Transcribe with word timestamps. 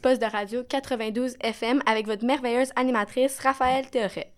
poste 0.00 0.20
de 0.20 0.26
radio 0.26 0.62
92 0.64 1.36
FM 1.40 1.82
avec 1.86 2.06
votre 2.06 2.24
merveilleuse 2.24 2.72
animatrice 2.76 3.38
Raphaël 3.40 3.88
Théoret. 3.90 4.32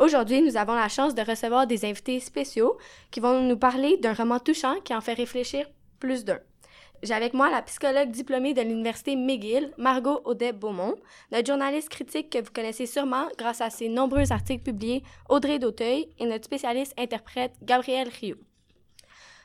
Aujourd'hui, 0.00 0.40
nous 0.40 0.56
avons 0.56 0.74
la 0.74 0.88
chance 0.88 1.14
de 1.14 1.20
recevoir 1.20 1.66
des 1.66 1.84
invités 1.84 2.20
spéciaux 2.20 2.78
qui 3.10 3.20
vont 3.20 3.42
nous 3.42 3.58
parler 3.58 3.98
d'un 3.98 4.14
roman 4.14 4.38
touchant 4.38 4.80
qui 4.80 4.94
en 4.94 5.02
fait 5.02 5.12
réfléchir 5.12 5.66
plus 5.98 6.24
d'un. 6.24 6.38
J'ai 7.02 7.14
avec 7.14 7.34
moi 7.34 7.50
la 7.50 7.62
psychologue 7.62 8.10
diplômée 8.10 8.54
de 8.54 8.62
l'Université 8.62 9.16
McGill, 9.16 9.72
Margot 9.78 10.20
Audet-Beaumont, 10.24 10.96
notre 11.32 11.46
journaliste 11.46 11.88
critique 11.90 12.30
que 12.30 12.38
vous 12.38 12.50
connaissez 12.50 12.86
sûrement 12.86 13.26
grâce 13.38 13.60
à 13.60 13.70
ses 13.70 13.88
nombreux 13.88 14.32
articles 14.32 14.64
publiés, 14.64 15.02
Audrey 15.28 15.58
Dauteuil, 15.58 16.08
et 16.18 16.26
notre 16.26 16.44
spécialiste 16.44 16.94
interprète, 16.98 17.52
Gabrielle 17.62 18.08
Rio. 18.08 18.36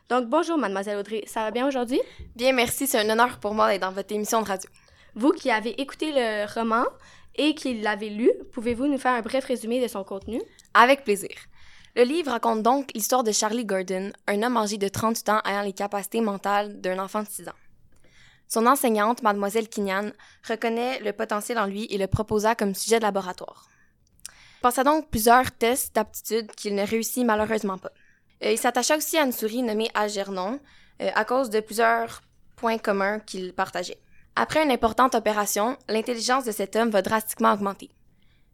Donc, 0.08 0.28
bonjour, 0.28 0.60
mademoiselle 0.60 1.00
Audrey. 1.00 1.24
Ça 1.26 1.42
va 1.42 1.50
bien 1.50 1.68
aujourd'hui? 1.68 2.00
Bien, 2.36 2.54
merci. 2.54 2.86
C'est 2.86 3.00
un 3.00 3.09
honneur 3.09 3.40
pour 3.40 3.55
moi 3.55 3.70
d'être 3.70 3.82
dans 3.82 3.91
votre 3.91 4.13
émission 4.13 4.40
de 4.41 4.48
radio. 4.48 4.70
Vous 5.16 5.32
qui 5.32 5.50
avez 5.50 5.82
écouté 5.82 6.12
le 6.13 6.46
roman 6.54 6.86
et 7.36 7.55
qui 7.55 7.82
l'avez 7.82 8.12
lu, 8.12 8.32
pouvez-vous 8.52 8.86
nous 8.86 8.99
faire 8.99 9.13
un 9.13 9.22
bref 9.22 9.46
résumé 9.46 9.82
de 9.82 9.88
son 9.88 10.04
contenu? 10.04 10.40
Avec 10.76 11.05
plaisir. 11.05 11.36
Le 11.96 12.04
livre 12.04 12.32
raconte 12.32 12.62
donc 12.62 12.91
l'histoire 12.94 13.23
de 13.23 13.32
Charlie 13.32 13.66
Gordon, 13.66 14.12
un 14.27 14.44
homme 14.44 14.58
âgé 14.58 14.77
de 14.77 14.88
38 14.88 15.30
ans 15.30 15.41
ayant 15.44 15.63
les 15.63 15.73
capacités 15.73 16.22
mentales 16.22 16.80
d'un 16.82 16.99
enfant 16.99 17.24
de 17.24 17.27
6 17.27 17.48
ans. 17.48 17.54
Son 18.48 18.68
enseignante, 18.68 19.24
mademoiselle 19.24 19.70
Kinyan, 19.70 20.12
reconnaît 20.48 20.99
le 20.99 21.13
potentiel 21.13 21.58
en 21.58 21.66
lui 21.66 21.85
et 21.90 21.98
le 21.98 22.05
proposa 22.05 22.54
comme 22.54 22.76
sujet 22.76 22.99
de 22.99 23.04
laboratoire. 23.04 23.70
Il 24.27 24.62
passa 24.62 24.84
donc 24.84 25.10
plusieurs 25.10 25.52
tests 25.52 25.96
d'aptitude 25.96 26.52
qu'il 26.52 26.76
ne 26.76 26.85
réussit 26.85 27.26
malheureusement 27.26 27.80
pas. 27.80 27.91
Euh, 28.44 28.52
il 28.52 28.57
s'attacha 28.57 28.98
aussi 28.98 29.17
à 29.17 29.23
une 29.23 29.31
souris 29.31 29.63
nommée 29.63 29.89
Algernon 29.94 30.59
euh, 31.02 31.09
à 31.16 31.26
cause 31.26 31.49
de 31.49 31.59
plusieurs 31.59 32.21
points 32.55 32.77
communs 32.77 33.20
qu'il 33.20 33.53
partageait. 33.53 33.99
Après 34.35 34.63
une 34.63 34.71
importante 34.71 35.15
opération, 35.15 35.77
l'intelligence 35.87 36.43
de 36.43 36.51
cet 36.51 36.76
homme 36.76 36.90
va 36.90 37.01
drastiquement 37.01 37.54
augmenter. 37.54 37.90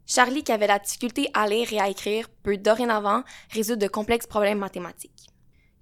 Charlie, 0.06 0.44
qui 0.44 0.52
avait 0.52 0.67
la 0.67 0.80
difficulté 0.80 1.30
à 1.33 1.47
lire 1.47 1.72
et 1.73 1.80
à 1.80 1.89
écrire, 1.89 2.28
peut 2.44 2.58
dorénavant 2.58 3.23
résoudre 3.52 3.81
de 3.81 3.88
complexes 3.88 4.28
problèmes 4.28 4.59
mathématiques. 4.59 5.30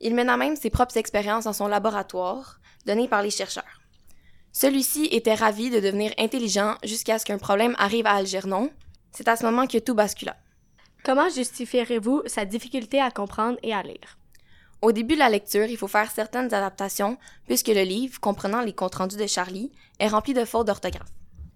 Il 0.01 0.15
mena 0.15 0.37
même 0.37 0.55
ses 0.55 0.69
propres 0.69 0.97
expériences 0.97 1.45
dans 1.45 1.53
son 1.53 1.67
laboratoire, 1.67 2.59
donné 2.85 3.07
par 3.07 3.21
les 3.21 3.31
chercheurs. 3.31 3.81
Celui-ci 4.51 5.09
était 5.11 5.33
ravi 5.33 5.69
de 5.69 5.79
devenir 5.79 6.13
intelligent 6.17 6.75
jusqu'à 6.83 7.19
ce 7.19 7.25
qu'un 7.25 7.37
problème 7.37 7.75
arrive 7.77 8.07
à 8.07 8.13
Algernon. 8.13 8.71
C'est 9.11 9.27
à 9.27 9.35
ce 9.35 9.45
moment 9.45 9.67
que 9.67 9.77
tout 9.77 9.95
bascula. 9.95 10.35
Comment 11.09 11.27
justifierez-vous 11.27 12.21
sa 12.27 12.45
difficulté 12.45 13.01
à 13.01 13.09
comprendre 13.09 13.57
et 13.63 13.73
à 13.73 13.81
lire? 13.81 14.19
Au 14.83 14.91
début 14.91 15.15
de 15.15 15.19
la 15.19 15.29
lecture, 15.31 15.65
il 15.65 15.75
faut 15.75 15.87
faire 15.87 16.11
certaines 16.11 16.53
adaptations 16.53 17.17
puisque 17.47 17.69
le 17.69 17.81
livre, 17.81 18.19
comprenant 18.19 18.61
les 18.61 18.73
comptes 18.73 18.93
rendus 18.93 19.17
de 19.17 19.25
Charlie, 19.25 19.71
est 19.99 20.07
rempli 20.07 20.35
de 20.35 20.45
fautes 20.45 20.67
d'orthographe. 20.67 21.09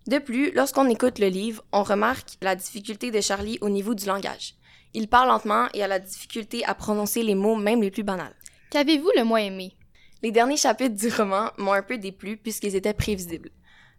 De 0.08 0.18
plus, 0.18 0.52
lorsqu'on 0.54 0.90
écoute 0.90 1.20
le 1.20 1.28
livre, 1.28 1.64
on 1.72 1.84
remarque 1.84 2.30
la 2.42 2.56
difficulté 2.56 3.12
de 3.12 3.22
Charlie 3.22 3.60
au 3.62 3.70
niveau 3.70 3.94
du 3.94 4.08
langage. 4.08 4.56
Il 4.96 5.08
parle 5.08 5.28
lentement 5.28 5.68
et 5.76 5.84
a 5.84 5.88
la 5.88 6.00
difficulté 6.00 6.66
à 6.66 6.74
prononcer 6.74 7.22
les 7.22 7.36
mots 7.36 7.56
même 7.56 7.84
les 7.84 7.92
plus 7.92 8.02
banals. 8.02 8.36
Qu'avez-vous 8.72 9.12
le 9.16 9.24
moins 9.24 9.38
aimé? 9.38 9.76
Les 10.24 10.32
derniers 10.32 10.58
chapitres 10.58 10.96
du 10.96 11.10
roman 11.10 11.52
m'ont 11.60 11.74
un 11.74 11.84
peu 11.84 12.00
déplu 12.00 12.38
puisqu'ils 12.38 12.76
étaient 12.76 12.96
prévisibles. 12.96 13.52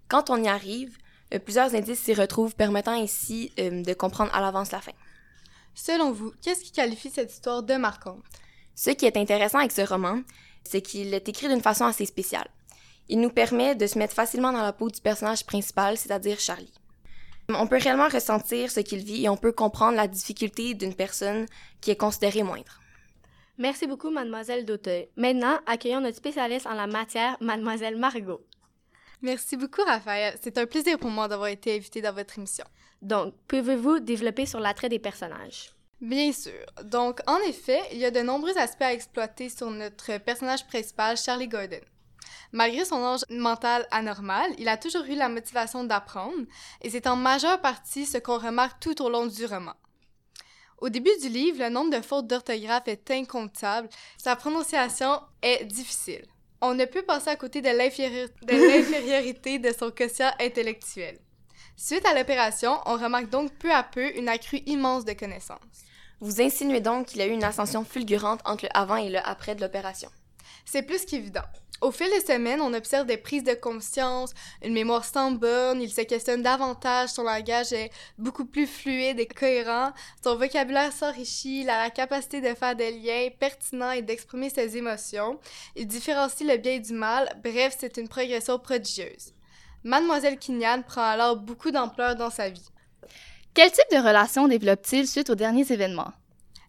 Quand 0.09 0.31
on 0.31 0.43
y 0.43 0.49
arrive, 0.49 0.99
euh, 1.33 1.39
plusieurs 1.39 1.77
indices 1.77 2.01
s'y 2.01 2.15
retrouvent 2.15 2.57
permettant 2.57 3.01
ainsi 3.01 3.53
euh, 3.61 3.85
de 3.85 3.95
comprendre 3.95 4.35
à 4.35 4.41
l'avance 4.41 4.73
la 4.73 4.81
fin. 4.81 4.91
Selon 5.75 6.13
vous, 6.13 6.33
qu'est-ce 6.41 6.65
qui 6.65 6.73
qualifie 6.73 7.11
cette 7.11 7.33
histoire 7.33 7.63
de 7.63 7.75
marquante? 7.75 8.23
Ce 8.75 8.91
qui 8.91 9.07
est 9.07 9.17
intéressant 9.17 9.59
avec 9.59 9.73
ce 9.73 9.83
roman, 9.83 10.21
c'est 10.63 10.83
qu'il 10.83 11.13
est 11.13 11.29
écrit 11.29 11.49
d'une 11.49 11.61
façon 11.61 11.85
assez 11.85 12.07
spéciale. 12.07 12.49
Il 13.09 13.21
nous 13.21 13.31
permet 13.31 13.75
de 13.75 13.87
se 13.87 13.99
mettre 13.99 14.15
facilement 14.15 14.53
dans 14.53 14.63
la 14.63 14.73
peau 14.73 14.89
du 14.89 15.01
personnage 15.01 15.45
principal, 15.45 15.97
c'est-à-dire 15.99 16.41
Charlie. 16.41 16.73
On 17.49 17.67
peut 17.67 17.79
réellement 17.79 18.09
ressentir 18.09 18.71
ce 18.71 18.81
qu'il 18.81 19.05
vit 19.05 19.25
et 19.25 19.29
on 19.29 19.37
peut 19.37 19.53
comprendre 19.53 19.97
la 19.97 20.09
difficulté 20.09 20.75
d'une 20.75 20.95
personne 20.95 21.47
qui 21.81 21.91
est 21.91 21.97
considérée 21.97 22.43
moindre. 22.43 22.81
Merci 23.59 23.87
beaucoup, 23.87 24.11
mademoiselle 24.11 24.65
Dauteuil. 24.65 25.09
Maintenant, 25.17 25.59
accueillons 25.67 26.01
notre 26.01 26.17
spécialiste 26.17 26.67
en 26.67 26.75
la 26.75 26.87
matière, 26.87 27.37
mademoiselle 27.41 27.97
Margot. 27.97 28.41
Merci 29.25 29.57
beaucoup, 29.57 29.81
Raphaël. 29.87 30.39
C'est 30.43 30.59
un 30.59 30.67
plaisir 30.67 30.99
pour 30.99 31.09
moi 31.09 31.29
d'avoir 31.29 31.49
été 31.49 31.75
invitée 31.75 32.03
dans 32.03 32.13
votre 32.13 32.39
émission. 32.39 32.67
Donc, 33.01 33.33
pouvez-vous 33.49 34.01
développer 34.01 34.45
sur 34.45 34.61
l'attrait 34.61 34.91
des 34.91 34.99
personnages? 34.99 35.71
Bien 36.03 36.31
sûr. 36.31 36.53
Donc, 36.83 37.21
en 37.27 37.39
effet, 37.39 37.81
il 37.93 37.97
y 37.97 38.05
a 38.05 38.11
de 38.11 38.21
nombreux 38.21 38.55
aspects 38.59 38.83
à 38.83 38.93
exploiter 38.93 39.49
sur 39.49 39.71
notre 39.71 40.19
personnage 40.19 40.67
principal, 40.67 41.17
Charlie 41.17 41.49
Gordon. 41.49 41.81
Malgré 42.53 42.85
son 42.85 43.03
âge 43.03 43.25
mental 43.31 43.89
anormal, 43.91 44.51
il 44.59 44.69
a 44.69 44.77
toujours 44.77 45.05
eu 45.05 45.15
la 45.15 45.31
motivation 45.31 45.85
d'apprendre, 45.85 46.45
et 46.83 46.91
c'est 46.91 47.07
en 47.07 47.17
majeure 47.17 47.63
partie 47.63 48.05
ce 48.05 48.19
qu'on 48.19 48.37
remarque 48.37 48.79
tout 48.79 49.01
au 49.01 49.09
long 49.09 49.25
du 49.25 49.47
roman. 49.47 49.73
Au 50.83 50.91
début 50.91 51.17
du 51.23 51.31
livre, 51.31 51.61
le 51.61 51.71
nombre 51.71 51.97
de 51.97 52.03
fautes 52.03 52.27
d'orthographe 52.27 52.89
est 52.89 53.11
incomptable, 53.11 53.89
sa 54.19 54.37
prononciation 54.37 55.19
est 55.41 55.65
difficile. 55.65 56.27
On 56.67 56.73
ne 56.73 56.87
peut 56.87 57.03
passer 57.03 57.29
à 57.29 57.37
côté 57.37 57.61
de 57.61 57.69
l'infériorité 57.69 59.59
de 59.59 59.71
son 59.79 59.91
quotient 59.91 60.33
intellectuel. 60.41 61.19
Suite 61.77 62.07
à 62.07 62.15
l'opération, 62.15 62.81
on 62.87 62.95
remarque 62.95 63.29
donc 63.29 63.53
peu 63.59 63.71
à 63.71 63.83
peu 63.83 64.17
une 64.17 64.31
accrue 64.31 64.63
immense 64.65 65.05
de 65.05 65.13
connaissances. 65.13 65.59
Vous 66.21 66.41
insinuez 66.41 66.81
donc 66.81 67.09
qu'il 67.09 67.19
y 67.19 67.23
a 67.23 67.27
eu 67.27 67.33
une 67.33 67.45
ascension 67.45 67.85
fulgurante 67.85 68.41
entre 68.47 68.65
le 68.65 68.71
avant 68.73 68.97
et 68.97 69.11
le 69.11 69.19
après 69.19 69.55
de 69.55 69.61
l'opération. 69.61 70.09
C'est 70.65 70.85
plus 70.85 71.05
qu'évident. 71.05 71.45
Au 71.81 71.91
fil 71.91 72.09
des 72.09 72.25
semaines, 72.25 72.63
on 72.63 72.73
observe 72.73 73.05
des 73.05 73.17
prises 73.17 73.45
de 73.45 73.53
conscience, 73.53 74.33
une 74.63 74.73
mémoire 74.73 75.05
sans 75.05 75.33
borne, 75.33 75.83
il 75.83 75.93
se 75.93 76.01
questionne 76.01 76.41
davantage, 76.41 77.11
son 77.11 77.25
langage 77.25 77.73
est 77.73 77.91
beaucoup 78.17 78.47
plus 78.47 78.67
fluide 78.67 79.21
et 79.21 79.27
cohérent, 79.27 79.93
son 80.23 80.37
vocabulaire 80.37 80.93
s'enrichit, 80.93 81.63
il 81.63 81.71
a 81.71 81.83
la 81.83 81.91
capacité 81.91 82.41
de 82.41 82.55
faire 82.55 82.75
des 82.75 82.93
liens 82.93 83.29
pertinents 83.39 83.91
et 83.91 84.03
d'exprimer 84.03 84.49
ses 84.49 84.77
émotions, 84.77 85.39
il 85.77 85.87
différencie 85.87 86.49
le 86.49 86.57
bien 86.57 86.79
du 86.79 86.95
mal, 86.95 87.29
bref, 87.43 87.77
c'est 87.79 87.99
une 87.99 88.09
progression 88.09 88.59
prodigieuse. 88.59 89.35
Mademoiselle 89.83 90.39
Kinyan 90.39 90.83
prend 90.83 91.03
alors 91.03 91.37
beaucoup 91.37 91.71
d'ampleur 91.71 92.17
dans 92.17 92.31
sa 92.31 92.49
vie. 92.49 92.71
Quel 93.53 93.71
type 93.71 93.91
de 93.91 93.99
relation 93.99 94.49
développe-t-il 94.49 95.07
suite 95.07 95.29
aux 95.29 95.35
derniers 95.35 95.71
événements? 95.71 96.13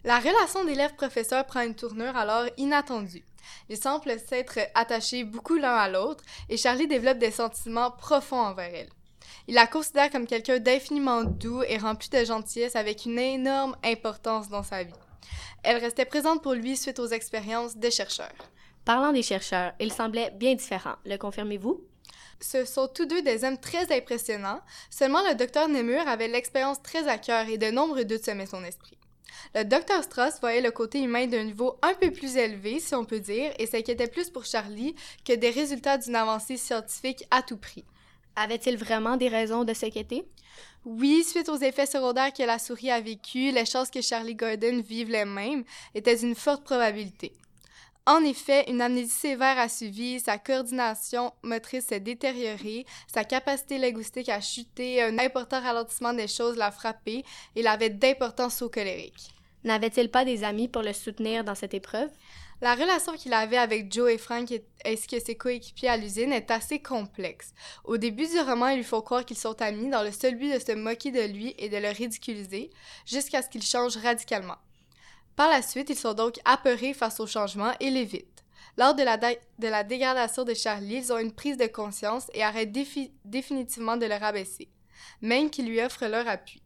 La 0.04 0.20
relation 0.20 0.66
d'élève-professeur 0.66 1.46
prend 1.46 1.62
une 1.62 1.76
tournure 1.76 2.16
alors 2.18 2.46
inattendue. 2.58 3.24
Ils 3.70 3.78
semblent 3.78 4.20
s'être 4.20 4.60
attachés 4.74 5.24
beaucoup 5.24 5.56
l'un 5.56 5.76
à 5.76 5.90
l'autre 5.90 6.24
et 6.50 6.58
Charlie 6.58 6.88
développe 6.88 7.18
des 7.18 7.32
sentiments 7.32 7.92
profonds 7.92 8.40
envers 8.40 8.74
elle. 8.74 8.90
Il 9.48 9.56
la 9.56 9.68
considère 9.68 10.10
comme 10.10 10.28
quelqu'un 10.28 10.60
d'infiniment 10.60 11.24
doux 11.24 11.64
et 11.64 11.78
rempli 11.78 12.10
de 12.10 12.26
gentillesse 12.26 12.76
avec 12.76 13.06
une 13.06 13.20
énorme 13.20 13.76
importance 13.84 14.50
dans 14.50 14.64
sa 14.64 14.84
vie. 14.84 14.94
Elle 15.64 15.78
restait 15.78 16.06
présente 16.06 16.42
pour 16.44 16.54
lui 16.54 16.78
suite 16.78 17.00
aux 17.00 17.08
expériences 17.08 17.78
des 17.78 17.92
chercheurs. 17.92 18.30
Parlant 18.86 19.12
des 19.12 19.24
chercheurs, 19.24 19.74
ils 19.80 19.92
semblaient 19.92 20.32
bien 20.32 20.54
différents. 20.54 20.98
Le 21.06 21.18
confirmez-vous? 21.18 21.82
Ce 22.40 22.66
sont 22.66 22.88
tous 22.88 23.06
deux 23.06 23.22
des 23.22 23.44
hommes 23.44 23.58
très 23.58 23.96
impressionnants, 23.96 24.62
seulement 24.90 25.22
le 25.28 25.36
docteur 25.36 25.68
Nemur 25.68 26.08
avait 26.08 26.28
l'expérience 26.28 26.82
très 26.82 27.08
à 27.08 27.18
cœur 27.18 27.48
et 27.48 27.58
de 27.58 27.72
nombreux 27.72 28.06
doutes 28.06 28.26
semaient 28.26 28.46
son 28.46 28.64
esprit. 28.64 28.98
Le 29.54 29.64
docteur 29.64 30.04
Strauss 30.04 30.40
voyait 30.40 30.62
le 30.62 30.72
côté 30.72 31.02
humain 31.02 31.28
d'un 31.28 31.44
niveau 31.44 31.78
un 31.82 31.94
peu 31.94 32.12
plus 32.12 32.38
élevé, 32.38 32.80
si 32.80 32.96
on 32.96 33.06
peut 33.06 33.20
dire, 33.20 33.54
et 33.60 33.66
s'inquiétait 33.66 34.08
plus 34.08 34.30
pour 34.30 34.46
Charlie 34.46 34.96
que 35.26 35.34
des 35.34 35.50
résultats 35.50 35.98
d'une 35.98 36.16
avancée 36.16 36.58
scientifique 36.58 37.26
à 37.32 37.42
tout 37.42 37.58
prix. 37.58 37.86
Avait-il 38.36 38.78
vraiment 38.78 39.18
des 39.18 39.30
raisons 39.30 39.64
de 39.64 39.74
s'inquiéter? 39.74 40.26
Oui, 40.86 41.24
suite 41.24 41.50
aux 41.50 41.58
effets 41.58 41.86
secondaires 41.86 42.34
que 42.34 42.44
la 42.44 42.60
souris 42.60 42.92
a 42.92 43.02
vécu, 43.02 43.52
les 43.52 43.66
chances 43.66 43.90
que 43.90 44.02
Charlie 44.02 44.36
Gordon 44.36 44.84
vive 44.88 45.10
les 45.10 45.26
mêmes 45.26 45.64
étaient 45.96 46.18
d'une 46.18 46.36
forte 46.36 46.64
probabilité. 46.64 47.32
En 48.08 48.24
effet, 48.24 48.70
une 48.70 48.82
amnésie 48.82 49.10
sévère 49.10 49.58
a 49.58 49.68
suivi, 49.68 50.20
sa 50.20 50.38
coordination 50.38 51.34
motrice 51.42 51.86
s'est 51.86 52.00
détériorée, 52.00 52.86
sa 53.12 53.24
capacité 53.24 53.80
linguistique 53.80 54.30
a 54.30 54.42
chuté, 54.42 55.02
un 55.02 55.18
important 55.18 55.60
ralentissement 55.60 56.14
des 56.14 56.28
choses 56.28 56.56
l'a 56.56 56.70
frappé 56.70 57.26
il 57.56 57.66
avait 57.66 57.90
d'importants 57.90 58.52
sauts 58.52 58.70
colériques. 58.70 59.34
N'avait-il 59.64 60.12
pas 60.12 60.24
des 60.24 60.44
amis 60.44 60.68
pour 60.68 60.84
le 60.84 60.94
soutenir 60.94 61.44
dans 61.44 61.56
cette 61.56 61.74
épreuve? 61.74 62.12
La 62.62 62.76
relation 62.76 63.14
qu'il 63.14 63.34
avait 63.34 63.58
avec 63.58 63.92
Joe 63.92 64.12
et 64.12 64.20
Frank 64.20 64.54
ainsi 64.86 65.08
que 65.08 65.20
ses 65.20 65.36
coéquipiers 65.36 65.90
à 65.90 65.98
l'usine 65.98 66.32
est 66.32 66.52
assez 66.52 66.78
complexe. 66.78 67.56
Au 67.84 67.98
début 67.98 68.28
du 68.28 68.40
roman, 68.40 68.68
ils 68.68 68.78
lui 68.78 68.84
font 68.84 69.02
croire 69.02 69.26
qu'ils 69.26 69.36
sont 69.36 69.60
amis 69.64 69.90
dans 69.90 70.04
le 70.04 70.12
seul 70.12 70.36
but 70.36 70.54
de 70.54 70.60
se 70.60 70.74
moquer 70.74 71.10
de 71.10 71.22
lui 71.22 71.56
et 71.58 71.70
de 71.70 71.78
le 71.78 71.90
ridiculiser, 71.90 72.70
jusqu'à 73.08 73.42
ce 73.42 73.50
qu'il 73.50 73.64
change 73.64 73.98
radicalement. 73.98 74.58
Par 75.36 75.50
la 75.50 75.62
suite, 75.62 75.90
ils 75.90 75.98
sont 75.98 76.14
donc 76.14 76.40
apeurés 76.46 76.94
face 76.94 77.20
au 77.20 77.28
changement 77.28 77.72
et 77.80 77.90
l'évitent. 77.90 78.44
Lors 78.78 78.94
de 78.94 79.04
la, 79.04 79.18
de 79.18 79.68
la 79.68 79.84
dégradation 79.84 80.44
de 80.44 80.54
Charlie, 80.54 80.98
ils 80.98 81.14
ont 81.14 81.18
une 81.18 81.32
prise 81.32 81.58
de 81.58 81.68
conscience 81.68 82.28
et 82.34 82.44
arrêtent 82.44 82.76
définitivement 83.24 83.98
de 83.98 84.06
le 84.06 84.16
rabaisser, 84.16 84.70
même 85.22 85.50
qu'ils 85.50 85.68
lui 85.68 85.82
offrent 85.82 86.08
leur 86.08 86.28
appui. 86.28 86.62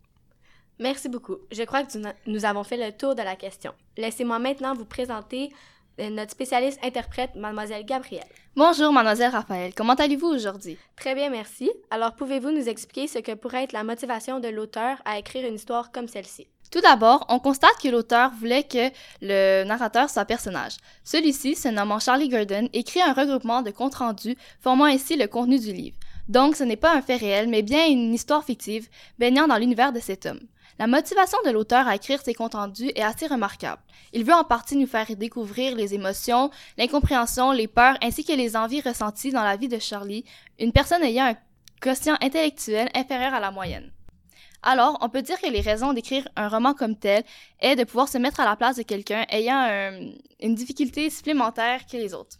Merci 0.79 1.09
beaucoup. 1.09 1.37
Je 1.51 1.63
crois 1.63 1.83
que 1.83 1.97
nous 2.25 2.45
avons 2.45 2.63
fait 2.63 2.77
le 2.77 2.95
tour 2.95 3.13
de 3.13 3.21
la 3.21 3.35
question. 3.35 3.73
Laissez-moi 3.97 4.39
maintenant 4.39 4.73
vous 4.73 4.85
présenter 4.85 5.51
euh, 5.99 6.09
notre 6.09 6.31
spécialiste 6.31 6.79
interprète, 6.83 7.35
Mademoiselle 7.35 7.85
Gabrielle. 7.85 8.27
Bonjour, 8.55 8.93
Mademoiselle 8.93 9.31
Raphaël. 9.31 9.73
Comment 9.75 9.93
allez-vous 9.95 10.27
aujourd'hui? 10.27 10.77
Très 10.95 11.15
bien, 11.15 11.29
merci. 11.29 11.69
Alors, 11.89 12.15
pouvez-vous 12.15 12.51
nous 12.51 12.69
expliquer 12.69 13.07
ce 13.07 13.19
que 13.19 13.33
pourrait 13.33 13.65
être 13.65 13.73
la 13.73 13.83
motivation 13.83 14.39
de 14.39 14.47
l'auteur 14.47 15.01
à 15.03 15.19
écrire 15.19 15.45
une 15.47 15.55
histoire 15.55 15.91
comme 15.91 16.07
celle-ci? 16.07 16.47
Tout 16.71 16.81
d'abord, 16.81 17.25
on 17.29 17.39
constate 17.39 17.77
que 17.81 17.87
l'auteur 17.87 18.31
voulait 18.39 18.63
que 18.63 18.91
le 19.21 19.63
narrateur 19.63 20.09
soit 20.09 20.25
personnage. 20.25 20.77
Celui-ci, 21.03 21.55
se 21.55 21.67
nommant 21.67 21.99
Charlie 21.99 22.29
Gurdon, 22.29 22.69
écrit 22.73 23.01
un 23.01 23.13
regroupement 23.13 23.63
de 23.63 23.71
comptes 23.71 23.95
rendus 23.95 24.37
formant 24.59 24.85
ainsi 24.85 25.15
le 25.15 25.27
contenu 25.27 25.59
du 25.59 25.73
livre. 25.73 25.97
Donc, 26.27 26.55
ce 26.55 26.63
n'est 26.63 26.75
pas 26.75 26.93
un 26.93 27.01
fait 27.01 27.15
réel, 27.15 27.49
mais 27.49 27.63
bien 27.63 27.87
une 27.87 28.13
histoire 28.13 28.43
fictive 28.43 28.87
baignant 29.17 29.47
dans 29.47 29.57
l'univers 29.57 29.91
de 29.91 29.99
cet 29.99 30.27
homme. 30.27 30.41
La 30.77 30.85
motivation 30.85 31.39
de 31.43 31.49
l'auteur 31.49 31.87
à 31.87 31.95
écrire 31.95 32.21
ses 32.21 32.35
comptes 32.35 32.53
rendus 32.53 32.91
est 32.95 33.01
assez 33.01 33.25
remarquable. 33.25 33.81
Il 34.13 34.23
veut 34.23 34.33
en 34.33 34.43
partie 34.43 34.77
nous 34.77 34.87
faire 34.87 35.07
découvrir 35.17 35.75
les 35.75 35.95
émotions, 35.95 36.51
l'incompréhension, 36.77 37.51
les 37.51 37.67
peurs 37.67 37.97
ainsi 38.01 38.23
que 38.23 38.31
les 38.31 38.55
envies 38.55 38.81
ressenties 38.81 39.31
dans 39.31 39.43
la 39.43 39.57
vie 39.57 39.67
de 39.67 39.79
Charlie, 39.79 40.23
une 40.59 40.71
personne 40.71 41.03
ayant 41.03 41.25
un 41.25 41.35
quotient 41.81 42.17
intellectuel 42.21 42.89
inférieur 42.95 43.33
à 43.33 43.39
la 43.39 43.51
moyenne. 43.51 43.91
Alors, 44.61 44.97
on 45.01 45.09
peut 45.09 45.21
dire 45.21 45.39
que 45.39 45.49
les 45.49 45.61
raisons 45.61 45.93
d'écrire 45.93 46.27
un 46.35 46.49
roman 46.49 46.73
comme 46.73 46.95
tel 46.95 47.23
est 47.61 47.75
de 47.75 47.83
pouvoir 47.83 48.09
se 48.09 48.17
mettre 48.17 48.39
à 48.39 48.45
la 48.45 48.55
place 48.55 48.75
de 48.75 48.83
quelqu'un 48.83 49.25
ayant 49.29 49.91
une 50.41 50.55
difficulté 50.55 51.09
supplémentaire 51.09 51.85
que 51.85 51.97
les 51.97 52.13
autres. 52.13 52.37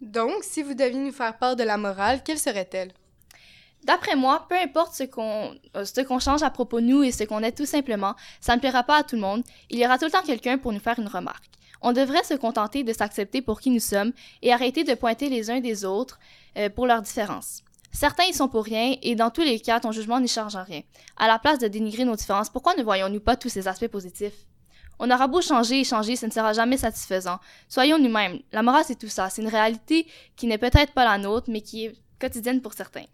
Donc, 0.00 0.42
si 0.42 0.62
vous 0.62 0.74
deviez 0.74 0.98
nous 0.98 1.12
faire 1.12 1.38
part 1.38 1.56
de 1.56 1.62
la 1.62 1.78
morale, 1.78 2.22
quelle 2.22 2.38
serait-elle? 2.38 2.92
D'après 3.84 4.16
moi, 4.16 4.46
peu 4.48 4.56
importe 4.56 4.94
ce 4.94 5.04
qu'on 5.04 5.54
euh, 5.76 5.84
ce 5.84 6.00
qu'on 6.00 6.18
change 6.18 6.42
à 6.42 6.50
propos 6.50 6.80
de 6.80 6.86
nous 6.86 7.02
et 7.02 7.12
ce 7.12 7.24
qu'on 7.24 7.42
est 7.42 7.52
tout 7.52 7.66
simplement, 7.66 8.14
ça 8.40 8.56
ne 8.56 8.60
plaira 8.60 8.82
pas 8.82 8.98
à 8.98 9.02
tout 9.02 9.14
le 9.14 9.20
monde. 9.20 9.42
Il 9.68 9.78
y 9.78 9.84
aura 9.84 9.98
tout 9.98 10.06
le 10.06 10.10
temps 10.10 10.22
quelqu'un 10.22 10.56
pour 10.56 10.72
nous 10.72 10.80
faire 10.80 10.98
une 10.98 11.08
remarque. 11.08 11.44
On 11.82 11.92
devrait 11.92 12.24
se 12.24 12.32
contenter 12.32 12.82
de 12.82 12.94
s'accepter 12.94 13.42
pour 13.42 13.60
qui 13.60 13.70
nous 13.70 13.80
sommes 13.80 14.12
et 14.40 14.54
arrêter 14.54 14.84
de 14.84 14.94
pointer 14.94 15.28
les 15.28 15.50
uns 15.50 15.60
des 15.60 15.84
autres 15.84 16.18
euh, 16.56 16.70
pour 16.70 16.86
leurs 16.86 17.02
différences. 17.02 17.62
Certains 17.94 18.24
y 18.24 18.34
sont 18.34 18.48
pour 18.48 18.64
rien 18.64 18.96
et 19.02 19.14
dans 19.14 19.30
tous 19.30 19.42
les 19.42 19.60
cas, 19.60 19.78
ton 19.78 19.92
jugement 19.92 20.18
n'y 20.18 20.26
change 20.26 20.56
rien. 20.56 20.82
À 21.16 21.28
la 21.28 21.38
place 21.38 21.60
de 21.60 21.68
dénigrer 21.68 22.04
nos 22.04 22.16
différences, 22.16 22.50
pourquoi 22.50 22.74
ne 22.74 22.82
voyons-nous 22.82 23.20
pas 23.20 23.36
tous 23.36 23.48
ces 23.48 23.68
aspects 23.68 23.86
positifs? 23.86 24.34
On 24.98 25.08
aura 25.12 25.28
beau 25.28 25.40
changer 25.40 25.80
et 25.80 25.84
changer, 25.84 26.16
ce 26.16 26.26
ne 26.26 26.32
sera 26.32 26.52
jamais 26.52 26.76
satisfaisant. 26.76 27.38
Soyons 27.68 27.98
nous-mêmes. 27.98 28.40
La 28.50 28.62
morale, 28.62 28.84
c'est 28.84 28.98
tout 28.98 29.08
ça. 29.08 29.30
C'est 29.30 29.42
une 29.42 29.48
réalité 29.48 30.08
qui 30.34 30.48
n'est 30.48 30.58
peut-être 30.58 30.92
pas 30.92 31.04
la 31.04 31.18
nôtre, 31.18 31.48
mais 31.50 31.60
qui 31.60 31.86
est 31.86 31.94
quotidienne 32.18 32.60
pour 32.60 32.72
certains. 32.72 33.04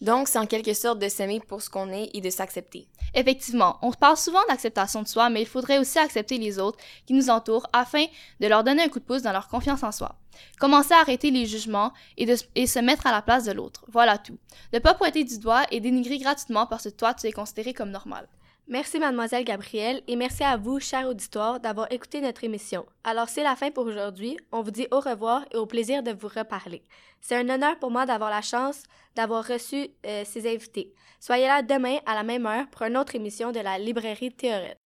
Donc, 0.00 0.26
c'est 0.26 0.38
en 0.38 0.46
quelque 0.46 0.74
sorte 0.74 0.98
de 0.98 1.08
s'aimer 1.08 1.40
pour 1.40 1.62
ce 1.62 1.70
qu'on 1.70 1.92
est 1.92 2.10
et 2.12 2.20
de 2.20 2.30
s'accepter. 2.30 2.88
Effectivement, 3.18 3.78
on 3.80 3.90
parle 3.92 4.18
souvent 4.18 4.44
d'acceptation 4.46 5.02
de 5.02 5.08
soi, 5.08 5.30
mais 5.30 5.40
il 5.40 5.46
faudrait 5.46 5.78
aussi 5.78 5.98
accepter 5.98 6.36
les 6.36 6.58
autres 6.58 6.78
qui 7.06 7.14
nous 7.14 7.30
entourent 7.30 7.66
afin 7.72 8.04
de 8.40 8.46
leur 8.46 8.62
donner 8.62 8.82
un 8.82 8.88
coup 8.88 8.98
de 8.98 9.04
pouce 9.04 9.22
dans 9.22 9.32
leur 9.32 9.48
confiance 9.48 9.82
en 9.82 9.90
soi. 9.90 10.16
Commencer 10.60 10.92
à 10.92 11.00
arrêter 11.00 11.30
les 11.30 11.46
jugements 11.46 11.94
et, 12.18 12.26
de, 12.26 12.36
et 12.54 12.66
se 12.66 12.78
mettre 12.78 13.06
à 13.06 13.12
la 13.12 13.22
place 13.22 13.44
de 13.44 13.52
l'autre. 13.52 13.86
Voilà 13.88 14.18
tout. 14.18 14.36
Ne 14.74 14.80
pas 14.80 14.92
pointer 14.92 15.24
du 15.24 15.38
doigt 15.38 15.64
et 15.70 15.80
dénigrer 15.80 16.18
gratuitement 16.18 16.66
parce 16.66 16.84
que 16.84 16.88
toi, 16.90 17.14
tu 17.14 17.26
es 17.26 17.32
considéré 17.32 17.72
comme 17.72 17.90
normal. 17.90 18.28
Merci, 18.68 18.98
mademoiselle 18.98 19.44
Gabrielle, 19.44 20.02
et 20.08 20.16
merci 20.16 20.42
à 20.42 20.56
vous, 20.56 20.80
cher 20.80 21.06
auditoire, 21.06 21.60
d'avoir 21.60 21.90
écouté 21.92 22.20
notre 22.20 22.42
émission. 22.42 22.84
Alors, 23.04 23.28
c'est 23.28 23.44
la 23.44 23.54
fin 23.54 23.70
pour 23.70 23.86
aujourd'hui. 23.86 24.36
On 24.50 24.62
vous 24.62 24.72
dit 24.72 24.88
au 24.90 24.98
revoir 24.98 25.44
et 25.52 25.56
au 25.56 25.66
plaisir 25.66 26.02
de 26.02 26.10
vous 26.10 26.26
reparler. 26.26 26.82
C'est 27.20 27.36
un 27.36 27.48
honneur 27.48 27.78
pour 27.78 27.92
moi 27.92 28.06
d'avoir 28.06 28.28
la 28.28 28.42
chance 28.42 28.82
d'avoir 29.14 29.46
reçu 29.46 29.88
euh, 30.04 30.24
ces 30.24 30.52
invités. 30.52 30.92
Soyez 31.20 31.46
là 31.46 31.62
demain 31.62 31.98
à 32.06 32.14
la 32.14 32.22
même 32.22 32.44
heure 32.44 32.68
pour 32.68 32.82
une 32.82 32.96
autre 32.96 33.14
émission 33.14 33.52
de 33.52 33.60
la 33.60 33.78
librairie 33.78 34.32
Théorette. 34.32 34.78